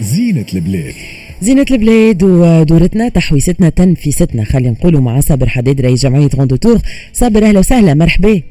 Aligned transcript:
زينة 0.00 0.46
البلاد. 0.54 0.94
زينة 1.42 1.66
البلاد 1.70 2.22
ودورتنا 2.22 3.08
تحويستنا 3.08 3.68
تنفيستنا 3.68 4.44
خلينا 4.44 4.70
نقولوا 4.70 5.00
مع 5.00 5.20
صابر 5.20 5.48
حداد 5.48 5.80
رئيس 5.80 6.02
جمعية 6.02 6.28
Rando 6.36 6.56
Tour. 6.56 6.78
صابر 7.12 7.44
أهلا 7.44 7.58
وسهلا 7.58 7.94
مرحبا. 7.94 8.42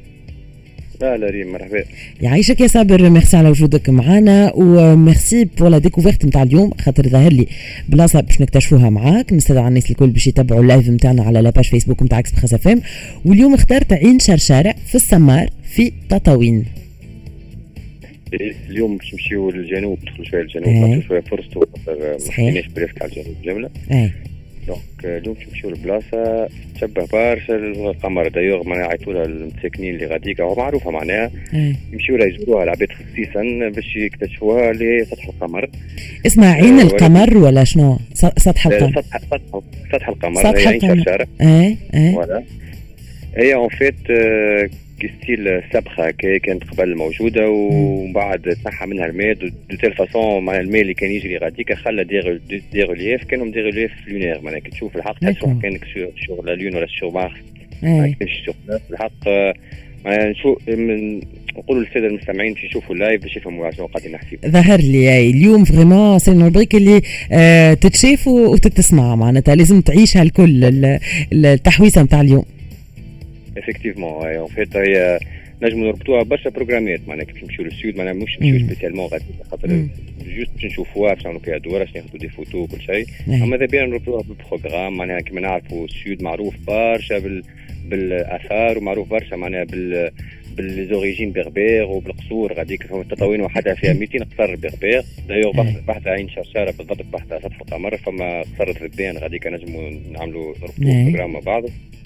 لا 1.01 1.29
ريم 1.29 1.51
مرحبا. 1.51 1.83
يعيشك 2.21 2.61
يا 2.61 2.68
صابر 2.68 3.09
ميرسي 3.09 3.38
على 3.38 3.50
وجودك 3.50 3.89
معنا 3.89 4.52
و 4.55 4.70
merci 4.70 5.45
pour 5.45 5.70
la 5.70 5.77
découverte 5.77 6.25
نتاع 6.25 6.43
اليوم. 6.43 6.71
خاطر 6.81 7.09
ظاهر 7.09 7.34
لي 7.34 7.47
بلاصة 7.89 8.21
باش 8.21 8.41
نكتشفوها 8.41 8.89
معاك. 8.89 9.34
نستدعى 9.34 9.68
الناس 9.68 9.91
الكل 9.91 10.09
باش 10.09 10.27
يتبعوا 10.27 10.61
ال 10.61 10.67
live 10.67 10.89
نتاعنا 10.89 11.23
على 11.23 11.41
la 11.41 11.50
page 11.50 11.65
فيسبوك 11.65 12.04
نتاع 12.04 12.21
ام 12.68 12.81
واليوم 13.25 13.54
اخترت 13.54 13.93
عين 13.93 14.20
شرشارة 14.20 14.75
في 14.88 14.95
السمار 14.95 15.50
في 15.75 15.91
تطاوين. 16.09 16.65
اليوم 18.69 18.97
باش 18.97 19.14
نمشيو 19.14 19.51
للجنوب 19.51 20.00
ندخلوا 20.04 20.25
شوية 20.25 20.42
للجنوب 20.42 20.68
إيه. 20.68 20.79
نعطيو 20.86 21.01
شوية 21.01 21.21
فرصته 21.21 21.60
خاطر 21.60 22.11
ما 22.11 22.18
صحيح. 22.18 22.33
حكيناش 22.50 22.68
presque 22.68 23.01
على 23.01 23.11
الجنوب 23.11 23.36
جمله 23.43 23.69
اي 23.92 24.11
donc 24.68 24.79
اليوم 25.06 25.36
باش 25.36 25.47
نمشيو 25.47 25.69
لبلاصة 25.69 26.50
تشبه 26.75 27.06
برشا 27.14 27.54
للقمر. 27.54 28.28
دايوغ 28.28 28.68
معناها 28.68 28.86
يعيطوا 28.86 29.14
لها 29.14 29.25
المساكنين 29.25 29.96
اللي 29.96 30.06
غاديك 30.06 30.42
هو 30.42 30.56
معروفة 30.56 30.92
معناها. 30.92 31.32
اي 31.54 31.75
يمشيو 31.93 32.17
لها 32.17 32.28
يزوروها 32.28 32.64
العباد 32.64 32.88
خصيصا 32.92 33.69
باش 33.75 33.95
يكتشفوها 33.95 34.73
لسطح 34.73 35.28
القمر. 35.28 35.70
اسمها 36.25 36.53
عين 36.53 36.80
آه، 36.80 36.81
القمر 36.84 37.38
ولا 37.38 37.64
شنو؟ 37.64 37.97
سطح 38.14 38.67
القمر. 38.67 39.02
سطح 39.02 39.17
سطح 39.17 39.61
سطح 39.94 40.09
القمر. 40.09 40.44
سطح 40.44 40.59
هي 40.59 40.67
عين 40.67 40.75
القمر. 40.75 40.95
شرشارة. 40.97 41.28
اي 41.42 41.78
اي 41.94 42.14
voilà 42.14 42.44
هي 43.38 43.53
en 43.53 43.69
fait 43.69 43.95
c'était 45.22 45.50
une 45.50 45.61
سبخه 45.73 46.08
هكا 46.08 46.38
كانت 46.38 46.64
قبل 46.64 46.95
موجودة 46.98 47.50
ومن 47.50 48.14
بعد 48.14 48.42
تنحى 48.64 48.86
منها 48.86 49.06
الماء 49.06 49.34
de 49.33 49.47
telle 49.81 49.94
façon 49.94 50.45
مع 50.45 50.60
الماء 50.60 50.82
اللي 50.82 50.94
كان 50.94 51.12
يجري 51.12 51.38
غاديك 51.38 51.73
خلى 51.73 52.04
des 52.03 52.20
reliefs 52.84 53.23
كأنه 53.23 53.52
des 53.52 53.59
reliefs 53.62 53.92
lunaires 54.08 54.42
معناها 54.42 54.60
كي 54.60 54.70
تشوف 54.70 54.95
الحق 54.95 55.20
تحس. 55.20 55.44
روحك 55.44 55.62
كأنك 55.62 55.82
sur 56.28 56.45
la 56.45 56.52
lune 56.56 56.76
ولا 56.76 56.88
sur 57.00 57.12
Mars 57.12 57.34
sur 58.45 58.56
place 58.67 58.81
الحق 58.92 59.28
معناها 60.06 60.30
نشوف 60.30 60.70
من- 60.70 61.22
نقولوا 61.58 61.84
للسادة 61.84 62.08
المستمعين 62.08 62.54
باش 62.54 62.64
يشوفوا 62.64 62.95
ال 62.95 63.01
live 63.01 63.22
باش 63.22 63.38
يفهموا 63.38 63.72
شنو 63.72 63.86
قاعدين 63.86 64.12
نحكي. 64.12 64.38
ظهر 64.48 64.80
لي 64.80 65.16
أي. 65.17 65.30
اليوم 65.30 65.64
vraiment 65.64 66.20
c'est 66.20 66.31
ال 66.31 66.36
rubrique 66.36 66.76
اللي 66.76 67.02
آه 67.32 67.73
تتشاف 67.73 68.28
وتتسمع. 68.28 69.16
معناتها 69.16 69.56
لازم 69.56 69.82
تعيشها 69.82 70.22
الكل 70.22 70.64
ال- 70.64 71.00
التحويسة 71.34 72.04
نتاع 72.04 72.22
اليوم. 72.22 72.45
effectivement 73.58 74.28
en 74.28 74.48
fait 74.48 74.78
هي 74.78 75.20
نجموا 75.62 75.86
نربطوها 75.86 76.23
برشا 76.23 76.50
programmet 76.50 77.00
معناها 77.08 77.26
كيف 77.26 77.44
نمشيو 77.44 77.66
لل 77.66 77.78
sud 77.78 77.95
معناها 77.98 78.14
مش 78.14 78.40
نمشيو. 78.42 78.60
spécialement 78.59 79.06
غادي 79.06 79.23
خاطر. 79.52 79.68
juste 80.26 80.52
باش 80.54 80.66
نشوفوها 80.66 81.14
باش 81.14 81.23
نعملوا 81.23 81.42
فيها 81.42 81.58
دوره 81.58 81.80
باش 81.84 81.95
ناخذوا 81.95 82.20
des 82.20 82.30
photos 82.30 82.58
وكل 82.58 82.82
شيء. 82.82 83.06
اما 83.28 83.56
اذا 83.56 83.66
بينا 83.66 83.86
نربطوها 83.86 84.23
بال 84.23 84.37
programme 84.37 84.98
معناها 84.98 85.20
كما 85.22 85.42
نعرفوا 85.42 85.86
ال 85.86 85.95
sud 85.95 86.23
معروف 86.23 86.56
برشا 86.68 87.20
بال 87.20 87.44
بالاثار 87.90 88.78
ومعروف 88.78 89.10
برشا 89.10 89.36
معناها 89.36 89.64
بال 89.64 90.12
بال 90.58 90.69
les 90.69 90.86
origines 90.86 91.31
berbères 91.31 91.84
وبالقصور 91.84 92.54
غاديك 92.54 92.84
فهم 92.84 93.02
التطاوين 93.02 93.42
وحدها 93.42 93.73
فيها 93.73 93.94
200 93.94 94.20
قصر 94.20 94.56
berbère 94.56 95.02
d'ailleurs 95.28 95.52
بحذا 95.52 95.80
بحذا 95.88 96.08
عين 96.08 96.30
شرشاره 96.30 96.72
بالضبط 96.72 97.06
بحذا 97.14 97.28
سطح 97.28 97.62
القمر 97.62 97.98
فما 97.98 98.42
قصر 98.42 98.86
ذبان 98.86 99.17
غاديك 99.17 99.48
نجموا 99.48 99.90
نعملوا 100.12 100.54
نربطوا 100.62 100.86
أي. 100.86 101.04
programme 101.03 101.34
مع 101.34 101.40
بعض 101.40 101.64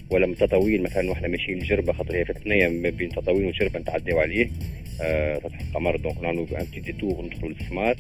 ولا 0.09 0.27
من 0.27 0.35
تطاوين 0.35 0.83
مثلا 0.83 1.09
وإحنا 1.09 1.27
ماشيين 1.27 1.57
لجربه 1.59 1.93
خاطر 1.93 2.15
هي 2.15 2.25
في 2.25 2.29
الثنية 2.31 2.67
ما 2.67 2.89
بين 2.89 3.09
تطاوين 3.09 3.45
وجربة 3.45 3.79
نتعداو 3.79 4.19
عليه 4.19 4.49
آه 5.01 5.41
القمر 5.69 5.95
donc 5.95 6.15
نعملوا 6.23 6.45
un 6.59 6.65
petit 6.71 6.79
détour 6.79 7.25
ندخلوا 7.25 7.51
للسمار 7.51 7.95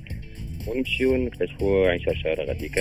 ونمشيو 0.67 1.15
نكتشفوا 1.25 1.87
عين 1.89 1.99
شرشاره 1.99 2.43
غاديك 2.45 2.79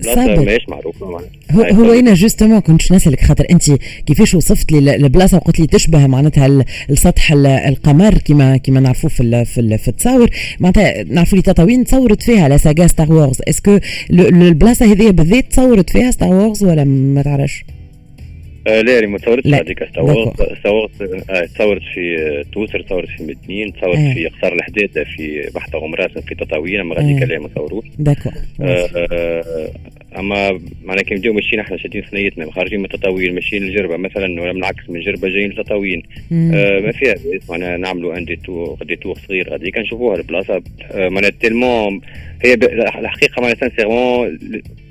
صابر. 0.00 0.24
بلاصة 0.24 0.44
ماهيش 0.44 0.68
معروفة 0.68 1.10
معناها. 1.10 1.30
هو 1.50 1.62
هو. 1.84 1.92
أنا 1.92 2.14
justement 2.14 2.60
كنت 2.60 2.92
نسألك 2.92 3.20
خاطر 3.20 3.46
أنت 3.50 3.70
كيفاش 4.06 4.34
وصفت 4.34 4.72
لي 4.72 4.78
ال- 4.78 4.88
البلاصه 5.04 5.36
وقلت 5.36 5.60
لي 5.60 5.66
تشبه 5.66 6.06
معناتها 6.06 6.46
ال- 6.46 6.64
السطح 6.90 7.32
ال- 7.32 7.46
القمر 7.46 8.18
كما 8.18 8.56
كما 8.56 8.80
نعرفوه 8.80 9.10
في 9.10 9.20
ال- 9.20 9.46
في, 9.46 9.60
ال- 9.60 9.78
في 9.78 9.88
التصاور 9.88 10.30
معناتها 10.60 11.02
نعرفوا 11.02 11.36
لي 11.38 11.42
تطاوين 11.42 11.84
تصورت 11.84 12.22
فيها 12.22 12.48
la 12.48 12.56
saga 12.56 12.86
Star 12.86 13.12
Wars 13.12 13.38
est-ce 13.48 13.68
que 13.68 13.78
البلاصة 14.10 14.92
هذه 14.92 15.10
بالذات 15.10 15.50
تصورت 15.52 15.90
فيها 15.90 16.10
Star 16.10 16.28
Wars 16.34 16.64
ولا 16.64 16.84
ما 16.84 17.22
تعرفش 17.22 17.64
لا 18.66 18.94
يعني 18.94 19.06
ما 19.06 19.18
تصورتش. 19.18 19.46
هذيك 19.46 19.78
تصورت 19.78 20.40
آه 21.30 21.44
تصورت 21.44 21.82
في 21.94 22.16
آه، 22.18 22.44
توزر 22.52 22.82
تصورت 22.82 23.08
في 23.08 23.22
مدنين 23.22 23.72
تصورت 23.72 23.98
آه. 23.98 24.14
في 24.14 24.26
قصر 24.26 24.52
الحداده 24.52 25.04
في 25.04 25.50
بحذا 25.54 25.74
غمراسن 25.74 26.10
في 26.10 26.34
تطاوين 26.34 26.80
أما 26.80 26.94
غاديك 26.94 27.22
آه. 27.22 27.26
لا 27.26 27.38
ما 27.38 27.48
تصوروش 27.48 27.84
d'accord 27.98 28.32
آه، 28.60 28.88
آه، 29.12 29.70
أما 30.18 30.60
معناها 30.84 31.02
كي 31.02 31.14
نبداو 31.14 31.32
ماشيين 31.32 31.60
إحنا 31.60 31.76
شادين 31.76 32.02
ثنيتنا 32.02 32.52
خارجين 32.52 32.78
من 32.78 32.84
التطاوين 32.84 33.34
ماشيين 33.34 33.62
للجربة 33.62 33.96
مثلا 33.96 34.42
ولا 34.42 34.52
بالعكس 34.52 34.90
من 34.90 35.00
جربة 35.00 35.28
جايين 35.28 35.50
للتطاوين 35.50 36.02
مم. 36.30 36.52
آه، 36.54 36.80
ما 36.80 36.92
فيها 36.92 37.14
معناها 37.48 37.76
نعملوا 37.76 38.18
un 38.18 38.24
détour 38.24 38.78
détour 38.82 39.18
صغير 39.28 39.50
غاديك 39.50 39.78
نشوفوها 39.78 40.16
البلاصة 40.16 40.62
آه، 40.90 41.08
معناها 41.08 41.30
tellement 41.30 42.00
هي 42.44 42.54
الحقيقة 42.54 43.40
معناها 43.40 43.56
sincèrement 43.56 44.38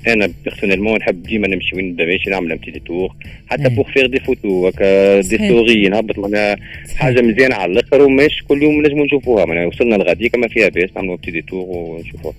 أنا 0.08 0.32
personnellement 0.44 0.96
نحب 0.96 1.22
ديما 1.22 1.48
نمشي 1.48 1.76
وين 1.76 1.88
نبدا 1.88 2.06
ماشي 2.06 2.30
نعمل 2.30 2.52
un 2.52 2.58
petit 2.58 2.70
détour 2.70 3.14
حتى. 3.46 3.68
pour 3.68 3.84
faire 3.92 4.06
des 4.06 4.20
photos 4.20 4.66
هكا 4.66 5.20
des. 5.20 5.36
stories 5.36 5.88
نهبط 5.88 6.18
معناها. 6.18 6.56
حاجة 6.96 7.20
مزيانة 7.22 7.54
على 7.54 7.72
الآخر 7.72 8.02
وماش 8.02 8.42
كل 8.48 8.62
يوم 8.62 8.86
نجموا 8.86 9.04
نشوفوها 9.04 9.44
معناها 9.44 9.66
وصلنا 9.66 9.94
لغاديك 9.94 10.38
ما 10.38 10.48
فيها 10.48 10.68
بأس 10.68 10.90
نعملوا 10.96 11.16
petit 11.16 11.30
détour 11.30 11.64
ونشوفوها 11.68 12.34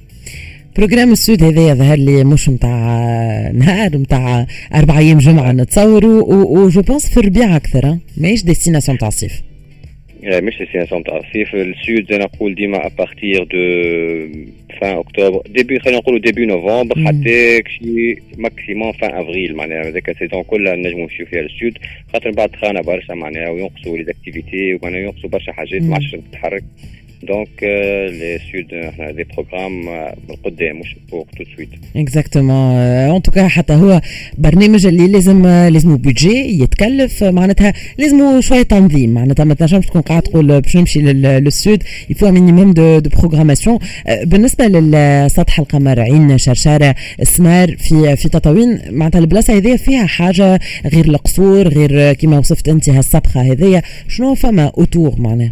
programme 0.78 1.12
ال 1.12 1.20
Sud 1.20 1.44
هذا 1.44 1.74
ظهر 1.74 1.98
لي 1.98 2.24
مش 2.24 2.50
نتاع 2.50 2.72
نهار 3.54 3.98
نتاع 3.98 4.46
أربع 4.76 5.00
أيام 5.00 5.18
جمعة 5.18 5.52
نتصوروا 5.52 6.24
و 6.34 6.50
je 6.50 6.82
pense 6.82 7.14
في 7.14 7.20
الربيع 7.20 7.56
أكثر؟ 7.56 7.98
ماهيش 8.18 8.44
destination 8.44 8.98
تاع 8.98 9.08
الصيف 9.08 9.42
آه، 10.24 10.40
مش 10.40 10.58
destination 10.58 11.04
تاع 11.04 11.18
الصيف 11.18 11.56
ال 11.56 11.70
Sud 11.70 12.12
زي 12.12 12.18
نقول 12.18 12.56
ديما 12.56 12.88
à 12.88 12.96
partir 12.96 13.44
de 13.44 13.58
fin 14.82 14.98
octobre 14.98 15.42
début 15.50 15.80
خلينا 15.80 16.00
نقولوا 16.00 16.20
début 16.20 16.46
novembre. 16.46 16.96
حتى 17.08 17.64
شي 17.70 18.22
maximum 18.38 18.92
fin 18.92 19.12
avril 19.12 19.56
معناها 19.56 19.88
هذاك 19.90 20.10
ال 20.10 20.15
saison 20.15 20.44
كلها 20.44 20.76
نجموا 20.76 21.04
نمشيو 21.04 21.26
فيها 21.26 21.42
لل 21.42 21.56
Sud 21.56 21.78
خاطر 22.14 22.32
بعد 22.32 22.56
سخانة 22.56 22.82
برشا 22.82 23.14
معناها 23.14 23.50
وينقصوا 23.50 23.98
les 23.98 24.04
activités 24.04 24.74
ومعناها 24.74 25.00
ينقصوا 25.00 25.30
برشا 25.30 25.52
حاجات. 25.52 25.82
ما 25.82 25.94
عادش 25.94 26.16
تتحرك 26.32 26.64
donc 27.28 27.64
le 28.12 28.40
Sud 28.52 28.74
إحنا 28.74 29.12
des 29.12 29.24
programmes 29.24 29.88
آه، 29.90 30.16
من 30.30 30.36
قدام 30.36 30.80
مش 30.80 30.96
فوق 31.12 31.28
tout 31.38 31.42
de 31.42 31.44
suite 31.56 31.70
exactement 31.96 32.76
en 32.78 33.22
tout 33.22 33.37
cas 33.37 33.48
حتى 33.48 33.74
هو 33.74 34.02
برنامج 34.38 34.86
اللي 34.86 35.08
لازم 35.08 35.48
لازم 35.48 35.98
budget 35.98 36.64
يتكلف. 36.64 37.24
معناتها 37.24 37.74
لازم 37.98 38.42
شوية 38.42 38.62
تنظيم. 38.64 39.10
معناتها 39.14 39.44
ما 39.44 39.54
تنجمش 39.54 39.86
تكون 39.86 40.02
قاعد 40.02 40.22
تقول 40.22 40.62
باش 40.62 40.78
نمشي 40.78 41.00
لل- 41.00 41.22
لل 41.44 41.57
Sud. 41.57 41.84
il 42.10 42.17
faut 42.17 42.32
minimum 42.32 42.72
de 42.74 43.00
de 43.00 43.10
programmation 43.20 43.80
بالنسبة 44.24 44.66
للسطح 44.68 45.60
القمر 45.60 46.00
عين 46.00 46.38
شرشارة 46.38 46.96
السمار 47.22 47.76
في 47.78 48.16
في 48.16 48.30
تطاوين 48.30 48.80
معناتها 48.92 49.20
البلاصة 49.20 49.58
هذه 49.58 49.76
فيها 49.76 50.06
حاجة 50.06 50.60
غير 50.94 51.06
القصور 51.06 51.68
غير 51.68 52.14
كما 52.14 52.40
وصفت 52.40 52.70
أنت 52.70 52.90
هالسبخه 52.90 53.42
هذيا 53.52 53.82
شنو 54.08 54.36
فما 54.36 54.72
autour 54.78 55.14
معناها؟ 55.18 55.52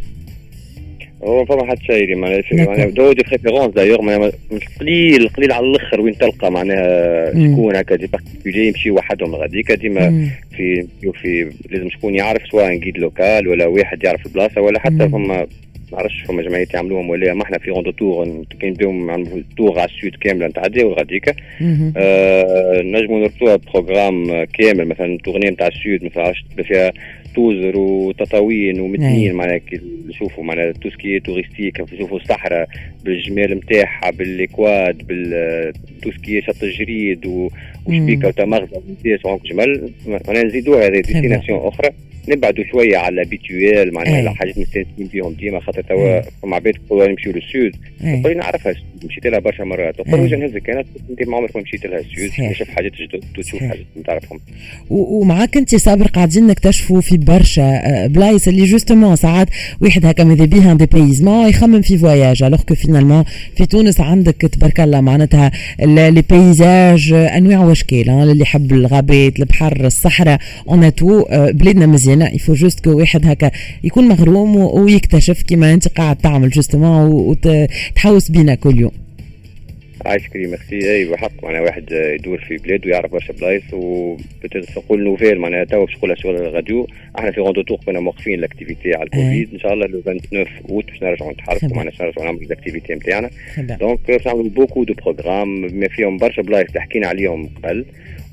هو 1.25 1.45
فما 1.45 1.65
حد 1.65 1.77
شيء 1.81 2.15
معناها. 2.15 2.41
معناها 2.51 2.85
de 2.85 3.13
de 3.13 3.23
préférence 3.23 3.73
d'ailleurs 3.73 4.01
معناها 4.01 4.31
من 4.51 4.57
القليل 4.57 5.27
قليل 5.27 5.51
على 5.51 5.65
الأخر 5.65 6.01
وين 6.01 6.17
تلقى 6.17 6.51
معناها. 6.51 7.31
شكون 7.31 7.75
هكا 7.75 7.95
des 7.95 8.07
particuliers 8.07 8.67
يمشي 8.67 8.91
وحدهم 8.91 9.35
غاديك 9.35 9.71
ديما. 9.71 10.29
في 10.57 10.87
في 11.21 11.51
لازم 11.69 11.89
شكون 11.89 12.15
يعرف 12.15 12.41
سواء 12.51 12.75
guide 12.75 12.97
local 12.97 13.47
ولا 13.47 13.65
واحد 13.65 14.03
يعرف 14.03 14.25
البلاصه 14.25 14.61
ولا 14.61 14.79
حتى. 14.79 15.09
فما 15.09 15.47
ما 15.91 15.97
نعرفش 15.97 16.21
فما 16.21 16.41
جمعيات 16.41 16.73
يعملوهم 16.73 17.09
ولا 17.09 17.33
ما 17.33 17.43
إحنا 17.43 17.57
في 17.57 17.69
Rando 17.69 17.91
Tour 17.91 18.43
كي 18.59 18.69
نبداو 18.69 18.91
نعملوا 18.91 19.41
tour 19.57 19.79
على 19.79 19.89
ال 19.89 19.96
Sud 19.96 20.15
كامله 20.15 20.47
نتعداو 20.47 20.93
غاديك 20.93 21.35
مهم. 21.61 21.93
آه 21.97 22.81
نجموا 22.81 23.19
نربطوها 23.19 23.55
programme 23.55 24.43
كامل 24.43 24.85
مثلا 24.87 25.17
tournée 25.23 25.49
نتاع 25.49 25.67
ال 25.67 25.76
Sud 25.76 26.03
مثلا 26.03 26.23
عرفت 26.23 26.61
فيها 26.61 26.91
توزر 27.35 27.77
وتطاوين. 27.77 28.79
ومدنين 28.79 29.33
معناها 29.33 29.57
كي 29.57 29.79
نشوفوا 30.09 30.43
معناها 30.43 30.71
tout 30.71 30.89
ce 30.89 31.01
qui 31.01 31.19
touristique 31.19 31.81
نشوفوا 31.93 32.17
الصحراء 32.19 32.67
بالجمال 33.05 33.53
نتاعها 33.57 34.11
بال 34.11 35.73
quads 36.01 36.11
بال 36.11 36.17
tout 36.17 36.28
ce 36.28 36.33
qui 36.33 36.41
شط 36.41 36.63
الجريد 36.63 37.25
و- 37.25 37.49
وشبيكه 37.85 38.27
وتمغزه 38.27 38.77
ومنتاج 38.77 39.19
وعنق 39.25 39.45
جمل 39.45 39.91
معناها 40.07 40.43
نزيدوها 40.43 40.87
هذه 40.87 41.01
destination 41.01 41.67
أخرى 41.67 41.89
نبعدوا 42.29 42.63
شوية 42.71 42.97
على 42.97 43.23
l'habituel 43.23 43.93
معناها 43.93 44.17
أي. 44.17 44.29
الحاجات 44.29 44.57
مستانسين 44.57 45.07
فيهم 45.11 45.33
ديما 45.33 45.59
خاطر 45.59 45.81
توا 45.81 46.21
فما 46.21 46.55
عباد 46.55 46.75
يقولوا 46.75 47.07
نمشيو 47.07 47.33
لل 47.33 47.50
Sud 47.50 47.75
إيه. 48.03 48.21
تقولي 48.21 48.35
نعرفها 48.35 48.73
مشيت 49.05 49.27
لها 49.27 49.39
برشا 49.39 49.63
مرات. 49.63 49.95
تقول 49.95 50.39
نهزك 50.39 50.69
أنا 50.69 50.83
أنت 51.09 51.27
ما 51.27 51.37
عمرك 51.37 51.55
ما 51.55 51.61
مشيت 51.61 51.85
لها 51.85 51.99
ال 51.99 52.05
Sud. 52.05 52.29
تكتشف 52.29 52.69
حاجات 52.69 52.91
جدد 52.91 53.23
وتشوف. 53.37 53.59
حاجات 53.59 53.85
ما 53.95 54.03
تعرفهم 54.03 54.39
ومعاك 54.89 55.57
أنت 55.57 55.75
صابر 55.75 56.07
قاعدين 56.07 56.47
نكتشفوا 56.47 57.01
في 57.01 57.17
برشا 57.17 57.63
آه، 57.63 58.07
بلايص 58.07 58.47
اللي 58.47 58.65
justement 58.65 59.15
ساعات 59.15 59.47
واحد 59.81 60.05
هكا 60.05 60.23
ماذا 60.23 60.45
بيه 60.45 60.71
un 60.71 60.77
dépaysement 60.77 61.49
يخمم 61.49 61.81
في 61.81 61.97
voyage 61.97 62.43
alors 62.43 62.61
que 62.61 62.75
finalement 62.75 63.23
في 63.57 63.65
تونس 63.65 64.01
عندك 64.01 64.35
تبارك 64.35 64.79
الله 64.79 65.01
معناتها 65.01 65.51
les 65.79 66.23
paysages 66.29 67.13
آه، 67.13 67.37
أنواع 67.37 67.65
واشكال 67.75 68.09
آه، 68.09 68.23
اللي 68.23 68.41
يحب 68.41 68.71
الغابات 68.71 69.39
البحر 69.39 69.85
الصحراء 69.85 70.39
en 70.69 70.95
tout 70.95 71.23
بلادنا 71.31 71.85
مزيانة. 71.85 72.25
il 72.25 72.34
faut 72.34 72.53
juste 72.53 72.79
que 72.79 72.97
واحد 72.97 73.25
هكا 73.25 73.51
يكون 73.83 74.07
مغروم 74.07 74.55
ويكتشف 74.55 75.41
كيما 75.41 75.73
أنت 75.73 75.87
قاعد 75.87 76.15
تعمل 76.15 76.49
justement 76.49 77.11
وتحوس 77.11 78.31
بينا 78.31 78.55
كل 78.55 78.79
يوم. 78.79 79.04
عايش 80.05 80.27
كريم 80.27 80.49
ميرسي. 80.49 80.93
اي 80.93 81.05
بحق. 81.05 81.43
معناها 81.43 81.61
واحد 81.61 81.91
يدور 81.91 82.37
في 82.37 82.57
بلاد 82.57 82.85
ويعرف 82.87 83.11
برشا 83.11 83.33
بلايص 83.33 83.63
وتقول 83.73 85.03
nouvelle 85.03 85.39
معناها 85.39 85.63
توا 85.63 85.85
باش 85.85 85.95
تقولها 85.95 86.15
شغل 86.15 86.35
الراديو 86.35 86.87
إحنا 87.19 87.31
في 87.31 87.39
Rando 87.39 87.61
Tour 87.61 87.77
كنا 87.85 87.99
موقفين 87.99 88.39
ال 88.39 88.45
activité 88.45 88.93
على 88.93 89.03
الكوفيد. 89.03 89.53
إن 89.53 89.59
شاء 89.59 89.73
الله 89.73 89.85
le 89.85 89.99
29 90.01 90.45
اوت 90.69 90.85
باش 90.85 91.03
نرجعوا 91.03 91.31
نتحركوا. 91.31 91.67
معناها 91.67 91.91
باش 91.91 92.01
نرجعوا 92.01 92.25
نعملوا 92.25 92.43
ال 92.43 92.49
activité 92.49 92.95
نتاعنا. 92.95 93.29
donc 93.57 93.99
باش 94.07 94.27
نعملوا 94.27 94.49
beaucoup 94.49 94.83
de 94.83 94.93
programmes 94.93 95.67
بما 95.67 95.87
فيهم 95.87 96.17
برشا 96.17 96.41
بلايص 96.41 96.67
اللي 96.67 96.81
حكينا 96.81 97.07
عليهم 97.07 97.49
قبل. 97.63 97.85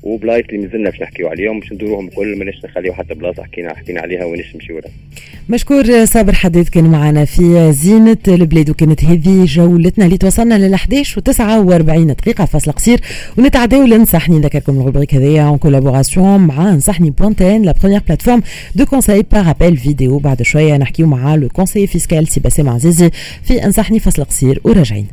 وبلايص 0.03 0.45
اللي 0.49 0.61
مازلنا 0.61 0.89
باش 0.89 1.01
نحكيو 1.01 1.27
عليهم 1.27 1.59
باش 1.59 1.73
ندوروهم 1.73 2.07
الكل 2.07 2.37
ماناش 2.39 2.55
نخليو 2.65 2.93
حتى 2.93 3.13
بلاصة 3.13 3.43
حكينا 3.43 3.75
حكينا 3.75 4.01
عليها 4.01 4.25
وناش 4.25 4.55
نمشيو 4.55 4.79
لها. 4.79 4.91
مشكور 5.49 6.05
صابر 6.05 6.33
حديد 6.33 6.69
كان 6.69 6.83
معنا 6.83 7.25
في 7.25 7.71
زينة 7.71 8.17
البلاد 8.27 8.69
وكانت 8.69 9.03
هذه 9.03 9.45
جولتنا 9.45 10.05
اللي 10.05 10.17
توصلنا 10.17 10.55
لل 10.55 10.73
11 10.73 11.19
و 11.19 11.21
49 11.21 12.07
دقيقة 12.07 12.45
فاصل 12.45 12.71
قصير. 12.71 12.99
ونتعداو 13.37 13.85
لنصحني 13.85 14.39
نذكركم 14.39 14.79
ال 14.79 14.83
rubrique 14.83 15.15
هذيا 15.15 15.43
en 15.43 15.57
collaboration 15.57 16.39
مع 16.39 16.71
نصحني 16.71 17.09
point 17.09 17.46
tn 17.46 17.61
la 17.61 17.71
première 17.71 18.01
plateforme 18.07 18.41
de 18.75 18.85
conseil 18.85 19.25
par 19.31 19.49
appel 19.49 19.77
vidéo 19.77 20.17
بعد 20.17 20.41
شوية 20.41 20.77
نحكيو 20.77 21.07
مع 21.07 21.35
le 21.35 21.47
conseiller 21.49 21.87
fiscal 21.87 22.27
سي 22.27 22.39
باسم 22.39 22.69
عزيزي 22.69 23.09
في 23.43 23.65
انصحني 23.65 23.99
فاصل 23.99 24.23
قصير. 24.23 24.59
وراجعين. 24.63 25.07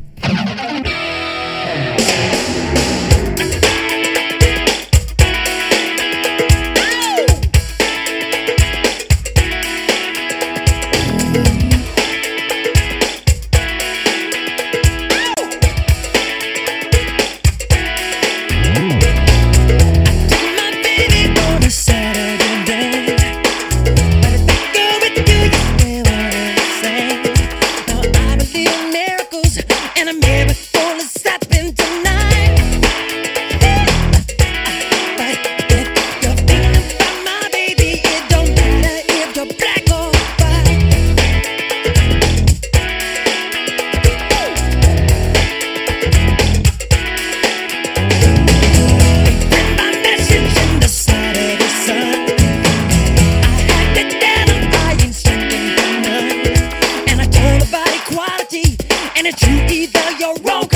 And 59.20 59.26
it's 59.26 59.42
you 59.46 59.84
either 59.84 60.10
you're 60.18 60.34
wrong 60.44 60.66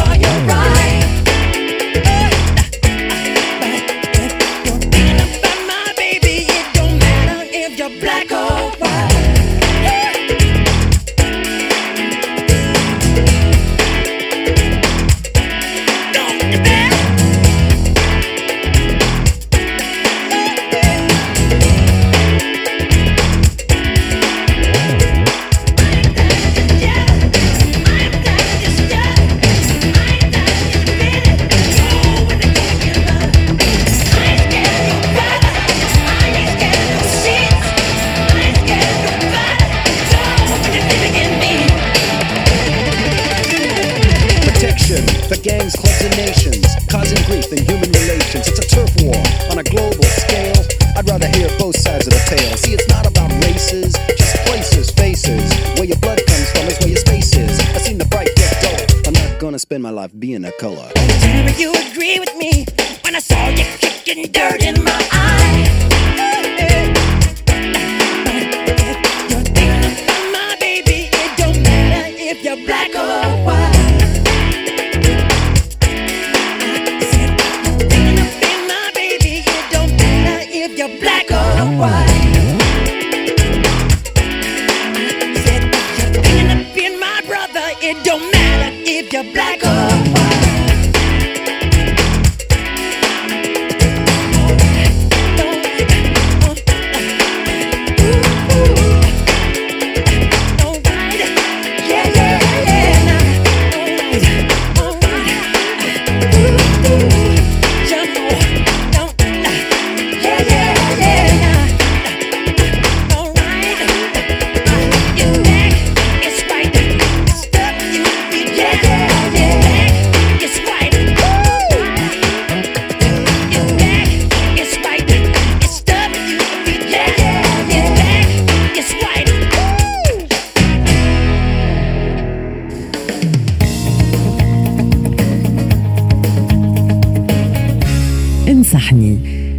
when 63.15 63.19
I 63.19 63.21
saw 63.21 63.49
you 63.49 63.65
kicking 63.79 64.33
dirt 64.33 64.65
in 64.65 64.84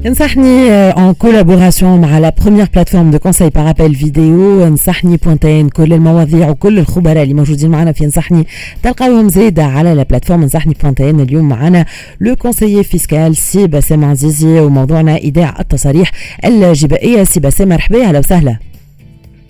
انصحني 0.05 0.71
en 0.71 1.13
collaboration 1.13 2.01
مع 2.01 2.19
la 2.19 2.33
première 2.41 2.67
plateforme 2.73 3.11
de 3.11 3.19
conseil 3.19 3.49
par 3.49 3.69
appel 3.69 3.95
vidéo 3.95 4.67
انصحني 4.67 5.17
point 5.17 5.54
tn 5.54 5.69
كل 5.69 5.93
المواضيع 5.93 6.49
وكل 6.49 6.79
الخبراء 6.79 7.23
اللي 7.23 7.33
موجودين 7.33 7.69
معنا 7.71 7.91
في 7.91 8.05
انصحني 8.05 8.47
تلقاوهم 8.83 9.29
زيادة 9.29 9.63
على 9.63 9.93
la 9.93 10.03
plateforme 10.03 10.41
انصحني 10.41 10.73
point 10.81 11.08
tn 11.08 11.19
اليوم 11.19 11.49
معنا 11.49 11.85
le 12.21 12.35
conseiller 12.35 12.83
fiscal 12.83 13.35
سي 13.35 13.67
باسم 13.67 14.05
عزيزي 14.05 14.59
وموضوعنا 14.59 15.17
ايداع 15.17 15.59
التصاريح 15.59 16.11
الجبائية 16.45 17.23
سي 17.23 17.39
باسم 17.39 17.69
مرحبا 17.69 18.03
أهلا 18.03 18.19
وسهلا 18.19 18.57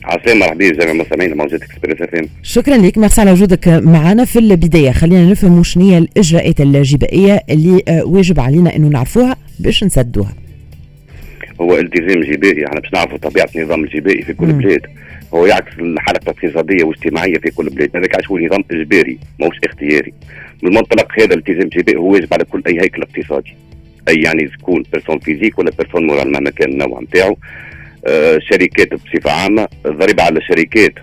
عسلامة 0.04 0.40
مرحبا 0.40 0.72
جميع 0.72 0.92
المستمعين 0.92 1.38
موجات 1.38 1.62
Express 1.64 2.02
F 2.02 2.26
شكرا 2.44 2.78
لك 2.78 2.98
ميرسي 2.98 3.22
على 3.22 3.32
وجودك 3.32 3.68
معنا 3.68 4.26
في 4.26 4.40
البدايه 4.40 4.92
خلينا 4.92 5.32
نفهم 5.32 5.64
شنو 5.64 5.90
هي 5.90 5.98
الاجراءات 5.98 6.62
الجبائيه 6.62 7.42
اللي 7.50 7.82
آه، 7.88 8.04
واجب 8.04 8.40
علينا 8.40 8.76
انه 8.76 8.88
نعرفوها 8.88 9.36
باش 9.60 9.84
نسدوها 9.84 10.45
هو 11.62 11.78
التزام 11.78 12.22
جبائي 12.22 12.66
إحنا 12.66 12.80
باش 12.80 12.94
نعرفوا 12.94 13.18
طبيعة 13.18 13.50
النظام 13.56 13.84
الجبائي 13.84 14.22
في 14.22 14.34
كل. 14.34 14.54
بلاد. 14.54 14.82
هو 15.34 15.46
يعكس 15.46 15.80
الحاله 15.80 16.20
الاقتصادية 16.24 16.84
والاجتماعية 16.84 17.38
في 17.38 17.52
كل 17.52 17.70
بلاد. 17.70 17.98
هذاك 17.98 18.16
علاش 18.16 18.28
هو 18.28 18.40
نظام 18.40 18.64
إجباري 18.72 19.20
ماهوش 19.40 19.56
اختياري. 19.66 20.14
من 20.64 20.74
منطلق 20.74 21.20
هذا 21.20 21.34
الالتزام 21.34 21.62
الجبائي 21.62 21.98
هو 21.98 22.14
واجب 22.14 22.34
على 22.34 22.44
كل 22.44 22.64
أي 22.68 22.82
هيكل 22.82 23.02
اقتصادي. 23.02 23.56
أي 24.08 24.22
يعني 24.22 24.48
تكون 24.48 24.84
personne 24.94 25.20
physique 25.20 25.60
ولا 25.60 25.72
personne 25.78 26.08
morale 26.08 26.32
مهما 26.32 26.50
كان 26.50 26.72
النوع 26.72 27.02
نتاعو. 27.02 27.38
آه 28.08 28.40
شركات 28.40 28.94
بصفة 28.94 29.32
عامة 29.32 29.68
الضريبه 29.86 30.24
على 30.24 30.38
الشركات 30.40 30.94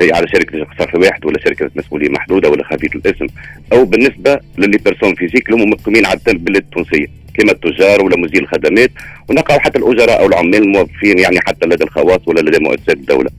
على 0.00 0.26
شركة 0.28 0.66
شخص 0.78 0.94
واحد 0.94 1.24
ولا 1.24 1.40
شركة 1.44 1.70
مسؤولية 1.76 2.08
محدودة 2.08 2.48
ولا 2.50 2.64
خفيف 2.64 2.96
الاسم 2.96 3.26
أو 3.72 3.84
بالنسبة 3.84 4.40
ل 4.58 4.63
les 4.63 4.78
personnes 4.78 5.14
physiques 5.14 5.50
اللي 5.50 5.64
هم 5.64 5.70
مقيمين 5.70 6.06
على 6.06 6.18
البلاد 6.28 6.62
التونسية 6.62 7.06
كما 7.38 7.52
التجار 7.52 8.04
ولا 8.04 8.16
مزيل 8.16 8.42
الخدمات 8.42 8.90
ونقعوا 9.28 9.60
حتى 9.60 9.78
الأجراء 9.78 10.20
أو 10.20 10.26
العمال 10.26 10.62
الموظفين 10.62 11.18
يعني 11.18 11.40
حتى 11.40 11.66
لدى 11.66 11.84
الخواص 11.84 12.20
ولا 12.28 12.40
لدى 12.40 12.58
مؤسسات 12.58 12.96
الدولة. 12.96 13.30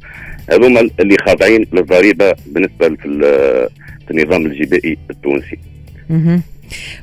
هذوما 0.52 0.90
اللي 1.00 1.18
خاضعين 1.26 1.66
للضريبة 1.74 2.34
بالنسبة 2.48 2.90
في 2.90 3.06
ال- 3.06 3.70
في 4.08 4.12
النظام 4.12 4.46
الجبائي 4.46 4.98
التونسي. 5.10 5.58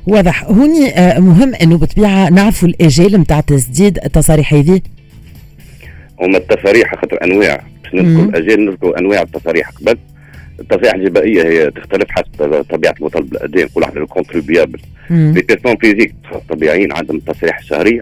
واضح. 0.07 0.43
هوني 0.43 0.89
آه، 0.89 1.19
مهم 1.19 1.55
أنه 1.55 1.77
بالطبيعة 1.77 2.29
نعرفوا 2.29 2.67
الاجال 2.67 3.21
نتاع 3.21 3.39
تسديد 3.39 3.97
التصاريح 4.05 4.53
هذه. 4.53 4.81
هما 6.21 6.37
التصاريح 6.37 6.95
خاطر 6.95 7.17
أنواع 7.23 7.63
باش 7.83 7.93
مم. 7.93 8.21
نذكر 8.21 8.37
أجل 8.37 8.65
نذكر 8.65 8.97
أنواع 8.99 9.21
التصاريح 9.21 9.69
قبل 9.69 9.97
التصاريح 10.59 10.93
الجبائية 10.93 11.43
هي 11.43 11.71
تختلف 11.71 12.05
حسب 12.09 12.63
طبيعة 12.69 12.95
المطالب 12.99 13.33
الاداء 13.33 13.65
نقول 13.65 13.83
إحنا 13.83 14.01
الكونتريبيابل 14.01 14.79
مم. 15.09 15.33
les 15.35 15.41
personnes 15.41 15.75
physiques 15.75 16.13
طبيعيين 16.49 16.91
عندهم 16.91 17.17
التصريح 17.17 17.57
الشهريه 17.57 18.01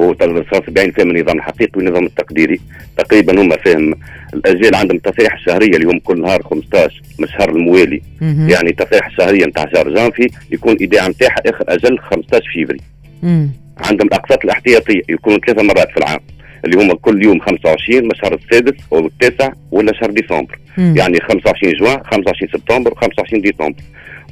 هو 0.00 0.12
طبيعيين 0.12 0.92
فاهم 0.92 1.10
النظام 1.10 1.36
الحقيقي 1.38 1.72
والنظام 1.76 2.06
التقديري 2.06 2.60
تقريبا 2.98 3.42
هم 3.42 3.50
فاهم 3.64 3.94
الأجيال 4.34 4.74
عندهم 4.74 4.96
التصريح 4.96 5.34
الشهريه 5.34 5.76
اللي 5.76 5.86
هم 5.86 5.98
كل 5.98 6.20
نهار 6.20 6.42
15 6.42 7.02
من 7.18 7.24
الشهر 7.24 7.50
الموالي 7.50 8.02
مهم. 8.20 8.48
يعني 8.50 8.70
التصريح 8.70 9.06
الشهريه 9.06 9.46
نتاع 9.46 9.66
شهر 9.74 9.94
جانفي 9.94 10.30
يكون 10.50 10.76
ايداع 10.76 11.08
نتاعها 11.08 11.42
آخر 11.46 11.64
أجل 11.68 11.98
15 11.98 12.42
فيفري 12.54 12.78
مم. 13.22 13.50
عندهم 13.78 14.06
الأقساط 14.08 14.44
الاحتياطية 14.44 15.02
يكونوا 15.08 15.38
ثلاثة 15.38 15.62
مرات 15.62 15.90
في 15.90 15.96
العام 15.96 16.20
اللي 16.64 16.76
هم 16.84 16.92
كل 16.92 17.24
يوم 17.24 17.40
25 17.40 18.04
من 18.04 18.10
الشهر 18.10 18.34
السادس 18.34 18.74
أو 18.92 19.06
التاسع 19.06 19.52
ولا 19.70 19.92
شهر 20.00 20.10
ديسمبر. 20.10 20.58
مم. 20.78 20.94
يعني 20.96 21.20
25 21.20 21.72
جوان 21.72 22.00
25 22.04 22.48
سبتمبر 22.52 22.94
25 22.94 23.42
ديسمبر. 23.42 23.80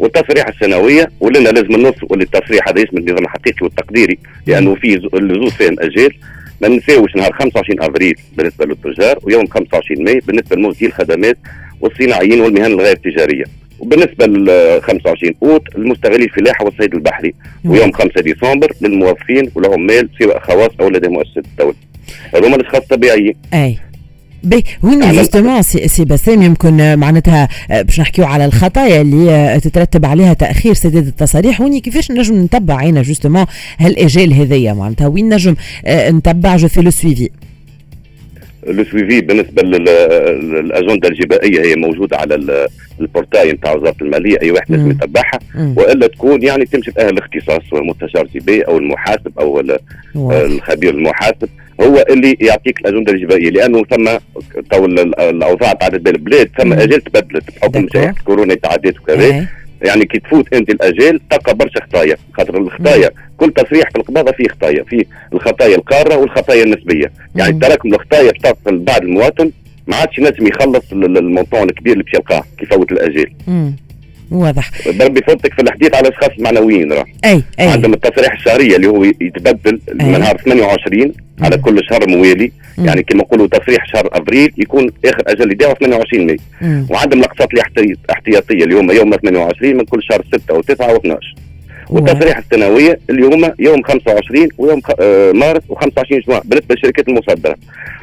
والتصريح 0.01 0.49
السنوية 0.49 1.07
ولنا 1.21 1.49
لازم 1.49 1.75
النص 1.75 1.95
واللي 2.03 2.25
التصريح 2.25 2.69
هذا 2.69 2.83
اسم 2.83 2.97
النظام 2.99 3.25
الحقيقي 3.25 3.59
والتقديري 3.63 4.19
لأنه 4.47 4.75
في 4.75 4.93
ز- 4.93 5.15
الزوز 5.15 5.53
فيهم 5.53 5.77
اجال 5.81 6.11
ما 6.63 6.69
ننساوش 6.69 7.17
نهار 7.17 7.33
25 7.33 7.81
افريل 7.83 8.15
بالنسبة 8.37 8.65
للتجار 8.67 9.19
ويوم 9.23 9.47
25 9.47 10.05
ماي 10.05 10.21
بالنسبة 10.27 10.57
لموزعي 10.57 10.87
الخدمات 10.89 11.39
والصناعيين 11.81 12.41
والمهن 12.41 12.73
الغير 12.73 12.93
التجاريه 12.93 13.45
وبالنسبة 13.79 14.27
ل 14.27 14.49
25 14.83 15.33
أوت 15.43 15.63
المستغلين 15.77 16.23
الفلاحه 16.23 16.65
والصيد 16.65 16.95
البحري. 16.95 17.35
ويوم 17.65 17.93
5 17.93 18.21
ديسمبر 18.21 18.73
للموظفين 18.81 19.51
والعمال 19.55 20.09
سواء 20.19 20.39
خواص 20.39 20.71
أو 20.81 20.89
لدى 20.89 21.09
مؤسسات 21.09 21.45
الدولة. 21.47 21.75
هذوما 22.35 22.57
الاشخاص 22.57 22.81
الطبيعيين 22.81 23.35
et 23.55 23.79
puis 24.45 24.65
هنا 24.85 25.07
على- 25.13 25.15
justement 25.15 25.63
سي, 25.63 25.89
سي 25.89 26.05
بسام 26.05 26.43
يمكن 26.43 26.81
آه، 26.81 26.97
معناتها 26.97 27.49
آه، 27.71 27.83
باش 27.83 28.01
نحكيو 28.01 28.25
على 28.25 28.45
الخطايا 28.45 29.01
اللي 29.01 29.31
آه، 29.31 29.59
تترتب 29.59 30.05
عليها 30.07 30.33
تأخير 30.33 30.75
سداد 30.75 31.07
التصاريح 31.07 31.61
هوني 31.61 31.81
كيفاش 31.81 32.11
نجم 32.11 32.35
نتبع 32.45 32.77
عينا 32.77 33.03
justement 33.03 33.45
هالاجال 33.79 34.33
هذيا 34.35 34.73
معناتها 34.73 35.07
وين 35.07 35.35
نجم 35.35 35.55
نتبع 35.89 36.57
je 36.57 36.69
fais 36.69 36.83
le 36.83 36.91
suivi 36.91 37.31
لو 38.67 38.85
سويفي 38.85 39.21
بالنسبة 39.21 39.63
لل- 39.63 39.85
للأجندة 40.51 41.09
الجبائية 41.09 41.61
هي 41.65 41.77
موجودة 41.77 42.17
على 42.17 42.35
ال- 42.35 42.67
ال 43.01 43.07
portail 43.07 43.53
نتاع 43.53 43.73
وزارة 43.75 43.97
المالية 44.03 44.39
أي 44.43 44.51
واحد 44.51 44.71
لازم. 44.71 44.91
يتبعها. 44.91 45.39
وإلا 45.77 46.07
تكون 46.07 46.43
يعني 46.43 46.65
تمشي 46.65 46.91
لاهل 46.97 47.09
الاختصاص 47.09 47.61
سواء 47.71 47.83
المستشار 47.83 48.27
جبائي 48.35 48.63
أو 48.63 48.79
المحاسب 48.79 49.33
أو. 49.39 49.63
الخبير 50.17 50.95
المحاسب 50.95 51.49
هو 51.81 52.05
اللي 52.11 52.37
يعطيك 52.41 52.81
الأجندة 52.81 53.13
الجبائيه 53.13 53.51
لأنه 53.51 53.85
ثم 53.85 54.09
تو 54.71 54.85
ال- 54.85 54.99
ال- 55.01 55.21
الأوضاع 55.21 55.73
تعدد 55.73 56.03
بين 56.03 56.15
البلاد 56.15 56.51
ثم. 56.59 56.73
اجال 56.73 57.01
تبدلت 57.05 57.45
بحكم 57.57 57.87
كورونا 58.25 58.55
تعدت 58.55 58.99
وكذا 59.01 59.25
إيه. 59.25 59.49
يعني 59.83 60.05
كي 60.05 60.19
تفوت 60.19 60.55
أنت 60.55 60.71
الاجال 60.71 61.21
تلقى 61.31 61.55
برشا 61.55 61.81
خطايا 61.81 62.17
خاطر 62.37 62.59
الخطايا 62.59 63.11
كل 63.37 63.53
تصريح 63.53 63.91
في 63.91 63.97
القباضه 63.99 64.33
فيه 64.33 64.49
خطايا 64.49 64.83
فيه 64.85 65.03
الخطايا 65.33 65.77
القارة 65.77 66.17
والخطايا 66.17 66.65
النسبية 66.65 67.13
يعني. 67.37 67.59
تراكم 67.61 67.95
الخطايا 67.95 68.33
تصل 68.33 68.79
بعد 68.79 69.03
المواطن 69.03 69.51
ما 69.87 69.97
عادش 69.97 70.19
ينجم 70.19 70.47
يخلص 70.47 70.93
ال- 70.93 71.05
ال- 71.05 71.19
ال 71.19 71.24
montant 71.24 71.63
الكبير 71.63 71.93
اللي 71.93 72.05
باش 72.05 72.15
يلقاه 72.15 72.41
كي 72.59 72.65
يفوت 72.65 72.93
الاجال. 72.93 73.33
واضح 74.31 74.71
بربي 74.99 75.21
يفوتك 75.21 75.53
في 75.55 75.63
الحديث 75.63 75.95
على 75.95 76.09
اشخاص 76.09 76.31
معنويين 76.39 76.93
راه 76.93 77.05
أي 77.25 77.43
أي 77.61 77.67
عندهم 77.69 77.95
التصريح 77.95 78.33
الشهرية 78.33 78.77
اللي 78.77 78.87
هو 78.87 79.05
يتبدل 79.05 79.81
أي. 80.01 80.07
من 80.07 80.21
نهار 80.21 80.37
28 80.37 81.13
على 81.43 81.57
مم. 81.57 81.63
كل 81.63 81.81
شهر 81.91 82.09
موالي 82.09 82.53
مم. 82.79 82.87
يعني 82.87 83.03
كما 83.03 83.19
نقولوا 83.23 83.47
تصريح 83.47 83.87
شهر 83.93 84.09
أبريل 84.13 84.53
يكون 84.59 84.91
آخر 85.05 85.23
أجل 85.27 85.53
يداو 85.53 85.75
28 85.75 86.27
ماي. 86.27 86.37
وعندهم 86.91 87.21
الاقساط 87.21 87.49
الاحتي- 87.55 87.97
الاحتياطيه 88.05 88.65
اللي 88.65 88.75
هما 88.75 88.95
يوم 88.95 89.17
28 89.17 89.77
من 89.77 89.85
كل 89.85 90.03
شهر 90.03 90.23
6 90.33 90.61
و9 90.63 90.99
و12 90.99 91.17
والتصريح 91.91 92.39
السنوية 92.39 92.99
اللي 93.11 93.27
هما 93.27 93.55
يوم 93.59 93.83
25 93.83 94.49
ويوم 94.59 94.81
خ... 94.81 94.91
آه 95.01 95.33
مارس 95.33 95.63
و25 95.71 96.27
جوان 96.29 96.41
بالنسبة 96.45 96.75
للشركات 96.75 97.09
المصدره 97.09 97.57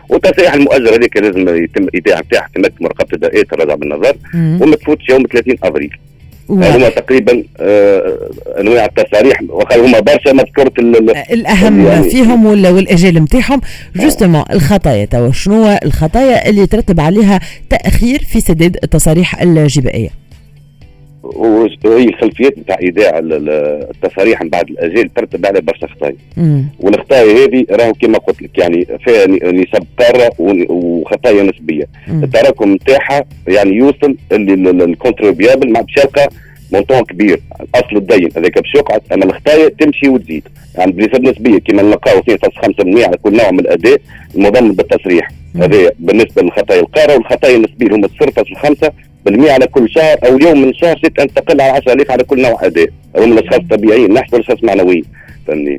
والتصريح 0.09 0.53
المؤجل 0.53 0.87
هذيك 0.93 1.17
لازم 1.17 1.63
يتم 1.63 1.83
الايداع 1.83 2.19
نتاعها 2.19 2.49
في 2.53 2.59
مكتب 2.59 2.81
مراقبه 2.83 3.07
الدائرات 3.13 3.53
الرجع 3.53 3.75
بالنظر. 3.75 4.15
وما 4.35 4.75
تفوتش 4.75 5.09
يوم 5.09 5.23
30 5.33 5.55
افريل. 5.63 5.97
هما 6.49 6.89
تقريبا 6.89 7.43
آه 7.59 8.17
أنواع 8.59 8.85
التصاريح 8.85 9.41
وخا 9.49 9.75
هما 9.85 9.99
برشا 9.99 10.29
ما 10.31 10.43
ذكرت 10.43 10.79
ال- 10.79 11.17
الأهم 11.31 11.85
يعني- 11.87 12.09
فيهم 12.09 12.45
ولا 12.45 12.69
والاجال 12.69 13.13
نتاعهم 13.23 13.61
justement 13.95 14.43
الخطايا 14.51 15.05
توا 15.05 15.31
شنو 15.31 15.77
الخطايا 15.85 16.49
اللي 16.49 16.61
يترتب 16.61 16.99
عليها 16.99 17.39
تأخير 17.69 18.23
في 18.23 18.39
سداد 18.39 18.77
التصاريح 18.83 19.41
الجبائية؟ 19.41 20.09
وهي 21.23 22.03
الخلفيات 22.09 22.59
نتاع 22.59 22.77
إيداع 22.81 23.19
ال- 23.19 23.33
ال- 23.33 23.49
التصاريح 23.95 24.41
من 24.41 24.49
بعد 24.49 24.69
الاجال 24.69 25.13
ترتب 25.13 25.45
على 25.45 25.61
برشا 25.61 25.87
خطايا. 25.87 26.15
والخطايا 26.79 27.45
هذه 27.45 27.65
راهو 27.71 27.93
كما 27.93 28.17
قلت 28.17 28.41
لك 28.41 28.57
يعني 28.57 28.85
فيها 29.05 29.27
نسب 29.51 29.83
قارة 29.99 30.31
وخطايا 30.69 31.43
نسبية 31.43 31.83
مم. 32.07 32.23
التراكم 32.23 32.73
نتاعها 32.73 33.25
يعني 33.47 33.71
يوصل 33.75 34.15
اللي 34.31 34.53
ال- 34.53 34.67
ال- 34.67 34.81
ال 34.81 34.88
contribuable 34.88 35.71
مع 35.71 35.81
باش 35.81 35.97
يلقى 35.97 36.29
montant 36.73 37.01
كبير 37.03 37.39
أصل 37.75 37.97
الدين 37.97 38.29
هذاك 38.37 38.59
باش 38.59 38.75
يقعد 38.75 39.01
أما 39.13 39.25
الخطايا 39.25 39.69
تمشي 39.69 40.07
وتزيد 40.09 40.47
يعني 40.77 40.91
بنسب 40.91 41.21
نسبية 41.23 41.57
كما 41.59 41.81
نلقاو 41.81 42.19
2.5% 42.19 43.03
على 43.07 43.17
كل 43.23 43.37
نوع 43.37 43.51
من 43.51 43.59
الاداء 43.59 43.97
المضمن 44.35 44.71
بالتصريح. 44.71 45.29
هذا 45.55 45.91
بالنسبة 45.99 46.41
للخطايا 46.41 46.79
القارة 46.79 47.13
والخطايا 47.15 47.55
النسبية 47.55 47.85
اللي 47.87 47.95
هما 47.97 48.07
0.5 48.07 48.91
بالمئة 49.25 49.51
على 49.51 49.67
كل 49.67 49.89
شهر 49.89 50.17
أو 50.25 50.39
يوم 50.39 50.61
من 50.61 50.73
شهر 50.73 50.97
ست 50.97 51.19
أن 51.19 51.33
تقل 51.33 51.61
على 51.61 51.71
10000 51.71 52.11
على 52.11 52.23
كل 52.23 52.41
نوع 52.41 52.65
اداء 52.65 52.87
هم 53.17 53.31
الأشخاص 53.33 53.59
الطبيعيين 53.59 54.13
نحن 54.13 54.35
الاشخاص 54.35 54.63
معنويين 54.63 55.03
فهمني. 55.47 55.77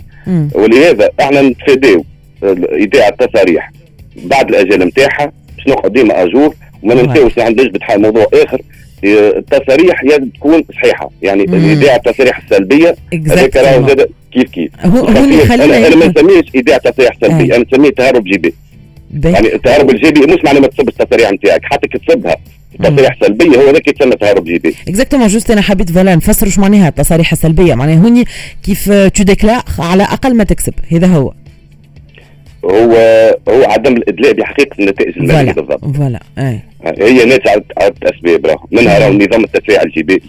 ولهذا 0.55 1.11
إحنا 1.21 1.43
نتفاداو 1.43 2.05
ايداع 2.73 3.09
التصاريح 3.09 3.73
بعد 4.17 4.49
الاجال 4.49 4.79
نتاعها 4.79 5.33
باش 5.57 5.69
نقعد 5.69 5.93
ديما 5.93 6.23
أجور 6.23 6.55
وما. 6.83 6.95
ننساوش 6.95 7.39
عندنا 7.39 7.69
بتحال 7.69 8.03
موضوع 8.03 8.27
آخر 8.35 8.61
إيه، 9.05 9.39
التصاريح 9.39 10.03
تكون 10.35 10.65
صحيحة 10.75 11.11
يعني. 11.23 11.43
ايداع 11.71 11.97
التصاريح 11.97 12.39
السلبية 12.39 12.97
هذاك 13.13 13.57
راهو. 13.57 13.89
زاد 13.89 14.09
كيف 14.33 14.51
كيف 14.51 14.71
أنا 14.85 15.65
أنا 15.65 15.97
ما 15.97 16.07
نسميهش 16.07 16.45
ايداع 16.55 16.79
تصريح 16.79 17.17
سلبي 17.21 17.45
أي. 17.45 17.57
أنا 17.57 17.65
نسميه 17.73 17.91
تهرب 17.91 18.25
جبائي. 18.25 18.55
يعني 19.25 19.55
التهرب 19.55 19.91
الجبائي 19.91 20.21
مش 20.21 20.45
معناه 20.45 20.61
ما 20.61 20.67
تصبش 20.67 20.93
التصاريح 21.01 21.33
نتاعك 21.33 21.61
حتى 21.65 21.89
كي 21.89 21.99
تصبها 21.99 22.37
تصريح 22.83 23.17
سلبية 23.21 23.57
هو 23.59 23.71
ذاك 23.71 23.89
يتسمى 23.89 24.17
تهرب 24.17 24.45
جبائي 24.45 24.75
exactement 24.89 25.27
juste 25.27 25.51
أنا 25.51 25.61
حبيت 25.61 25.91
voilà 25.91 26.17
نفسر 26.17 26.49
شو 26.49 26.61
معناها 26.61 26.89
التصاريح 26.89 27.33
السلبية. 27.33 27.75
معناها 27.75 27.97
هوني 27.97 28.25
كيف 28.63 28.93
tu 28.93 29.23
déclares 29.23 29.63
على 29.79 30.03
أقل 30.03 30.37
ما 30.37 30.45
تكسب. 30.45 30.75
هذا 30.93 31.07
هو. 31.07 31.33
هو 32.65 32.95
هو 33.49 33.65
عدم 33.65 33.97
الإدلاء 33.97 34.33
بحقيقة 34.33 34.77
النتائج 34.79 35.19
المالية 35.19 35.53
بالضبط. 35.53 35.97
voilà. 35.97 36.21
أي. 36.39 36.61
هي 36.99 37.25
ناتجه 37.25 37.65
عدة 37.79 37.95
اسباب 38.03 38.47
راهو. 38.47 38.67
منها 38.73 38.99
راهو 38.99 39.13
نظام 39.13 39.45
التشريع 39.45 39.83
الجبائي 39.83 40.23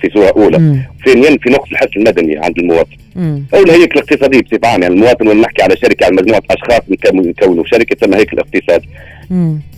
في 0.00 0.10
صورة 0.14 0.32
أولى. 0.36 0.76
ثانيا 1.06 1.38
في 1.42 1.50
نقص 1.50 1.68
الحس 1.72 1.88
المدني 1.96 2.38
عند 2.38 2.58
المواطن. 2.58 2.96
مم. 3.16 3.44
أو 3.54 3.62
الهيكل 3.62 4.00
الاقتصادي 4.00 4.42
بصفة 4.42 4.68
عامة. 4.68 4.82
يعني 4.82 4.94
المواطن 4.94 5.28
ولا 5.28 5.40
نحكي 5.40 5.62
على 5.62 5.76
شركة 5.76 6.04
على 6.04 6.16
مجموعة 6.16 6.42
أشخاص 6.50 6.80
نكونوا. 6.88 7.64
شركة 7.66 7.96
تسمى 7.96 8.16
هيكل 8.16 8.38
اقتصادي. 8.38 8.88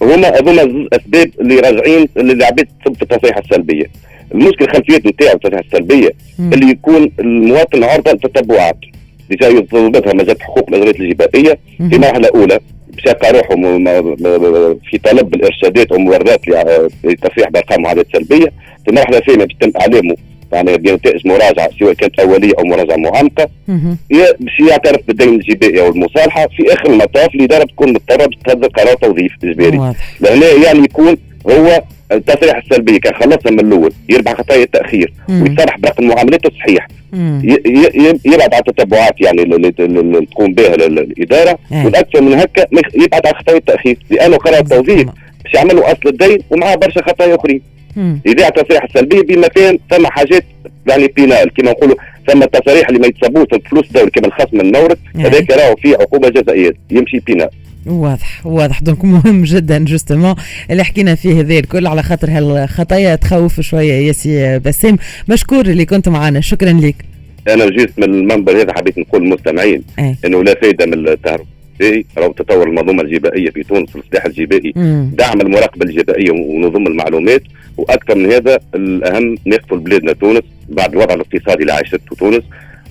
هما 0.03 0.29
هذوما 0.29 0.63
زوز 0.63 0.87
أسباب 0.93 1.31
اللي 1.41 1.55
راجعين 1.61 2.09
اللي 2.17 2.35
تصب 2.85 2.95
في 2.97 3.03
التصريح 3.03 3.37
السلبية. 3.39 3.85
المشكل 4.35 4.65
الخلفيات 4.65 5.07
نتاعو 5.07 5.35
التصريح 5.35 5.61
السلبية 5.67 6.11
مم. 6.39 6.53
اللي 6.53 6.71
يكون 6.71 7.11
المواطن 7.21 7.85
عرضه 7.85 8.13
للتتبعات 8.13 8.77
déjà 9.31 9.49
يطلبها 9.49 10.13
مجال 10.15 10.43
حقوق 10.43 10.69
الاغراض 10.69 10.95
الجبائية. 11.01 11.59
في 11.91 11.99
مرحلة 11.99 12.29
أولى. 12.35 12.59
بشاق 12.97 13.31
روحه 13.37 13.57
م- 13.57 13.85
م- 13.85 14.17
م- 14.21 14.79
في 14.91 14.99
طلب 15.05 15.35
الإرشادات 15.35 15.93
والموردات 15.93 16.49
لع- 16.49 16.89
لتصريح 17.05 17.49
بأرقام 17.51 17.83
معادلات 17.83 18.07
سلبية. 18.13 18.47
في 18.87 18.93
مرحلة 18.93 19.21
ثانية 19.21 19.45
بيتم 19.45 19.73
إعلامه 19.81 20.17
يعني 20.55 20.77
بنتائج 20.79 21.27
مراجعة 21.27 21.69
سواء 21.79 21.93
كانت 21.93 22.21
أولية 22.21 22.53
أو 22.59 22.65
مراجعة 22.65 22.97
معمقه 22.97 23.49
باش 24.41 24.61
يعترف 24.71 25.01
بالدين 25.09 25.29
الجبائي 25.29 25.81
أو 25.81 25.89
المصالحه 25.89 26.47
في 26.57 26.73
آخر 26.73 26.87
المطاف 26.87 27.35
الاداره 27.35 27.65
بتكون 27.65 27.89
مضطرة 27.93 28.31
تصدر 28.47 28.67
قرار 28.69 28.95
توظيف 28.95 29.33
إجباري 29.45 29.77
لهنا 30.21 30.47
يعني 30.67 30.79
يكون 30.79 31.17
هو 31.51 31.83
التصريح 32.13 32.57
السلبيه 32.57 32.99
كان 33.01 33.15
خلصها 33.15 33.51
من 33.53 33.61
الأول 33.61 33.93
يربح 34.09 34.33
خطايا 34.35 34.63
التأخير. 34.63 35.13
ويصرح 35.43 35.79
برقم 35.79 36.05
معاملاته 36.09 36.51
صحيح 36.61 36.89
مم. 37.13 37.43
ي- 37.45 37.71
ي- 37.71 38.21
يبعد 38.25 38.55
على 38.55 38.63
التتبعات 38.69 39.21
يعني 39.21 39.43
اللي 39.43 39.73
تقوم 40.33 40.55
بها 40.55 40.75
ال- 40.75 40.83
ال- 40.83 40.99
الإدارة 40.99 41.59
إيه. 41.73 41.85
والأكثر 41.85 42.21
من 42.23 42.35
هكا 42.35 42.67
يبعد 42.95 43.27
على 43.27 43.35
خطايا 43.37 43.57
التأخير 43.59 43.99
لأنه 44.11 44.37
قرار 44.37 44.59
التوظيف 44.59 45.09
باش 45.45 45.55
يعملوا 45.55 45.93
أصل 45.93 46.09
الدين 46.09 46.39
ومعاه 46.51 46.75
برشا 46.75 47.03
خطايا 47.03 47.35
أخرين. 47.35 47.63
ايداع 48.27 48.49
التصريح 48.49 48.85
السلبيه 48.85 49.21
بما 49.23 49.49
كان 49.49 49.79
ثم 49.91 50.07
حاجات 50.07 50.45
يعني 50.89 51.07
pénal 51.07 51.51
كما 51.57 51.71
نقولوا 51.71 51.97
ثم 52.29 52.43
التصاريح 52.43 52.89
اللي 52.89 53.01
ما 53.01 53.07
يتصبوش 53.07 53.47
الفلوس 53.53 53.93
دول 53.93 54.09
كما 54.09 54.27
الخصم 54.27 54.49
من 54.53 54.61
المورد 54.61 54.99
يعني. 55.15 55.29
هذاك 55.29 55.51
راهو 55.51 55.77
فيه 55.77 55.97
عقوبة 55.97 56.29
جزائية 56.29 56.73
يمشي 56.91 57.19
pénal 57.19 57.49
واضح 57.87 58.47
واضح. 58.47 58.81
donc 58.83 59.05
مهم 59.05 59.43
جدا 59.43 59.85
justement 59.85 60.35
اللي 60.71 60.85
حكينا 60.85 61.15
فيه 61.15 61.41
هذا 61.41 61.59
الكل 61.59 61.87
على 61.87 62.03
خاطر 62.03 62.31
هالخطايا 62.31 63.17
تخوف 63.17 63.61
شوية 63.61 63.93
يا 63.93 64.13
سي 64.13 64.59
بسام 64.59 64.99
مشكور 65.29 65.67
اللي 65.67 65.85
كنت 65.85 66.09
معنا 66.09 66.41
شكرا 66.41 66.73
لك 66.73 66.97
أنا 67.49 67.71
جيت 67.71 67.99
من 67.99 68.05
المنبر 68.05 68.63
هذا 68.63 68.73
حبيت 68.77 68.99
نقول 68.99 69.23
للمستمعين 69.25 69.83
إيه. 69.99 70.17
إنه 70.25 70.45
لا 70.45 70.55
فائده 70.55 70.87
من 70.87 71.09
التهرب. 71.09 71.47
راهو 72.19 72.33
تطور 72.33 72.69
المنظومة 72.69 73.03
الجبائية 73.03 73.51
في 73.51 73.63
تونس 73.63 73.97
والسلاح 73.97 74.25
الجبائي. 74.25 74.73
دعم 75.15 75.41
المراقبة 75.41 75.87
الجبائية 75.87 76.31
ونظم 76.31 76.87
المعلومات 76.87 77.43
وأكثر 77.77 78.15
من 78.15 78.33
هذا 78.33 78.59
الأهم 78.75 79.37
نقفل 79.47 79.79
بلادنا 79.79 80.13
تونس 80.13 80.43
بعد 80.69 80.93
الوضع 80.93 81.15
الاقتصادي 81.15 81.63
اللي 81.63 81.73
عاشته 81.73 82.17
تونس 82.19 82.43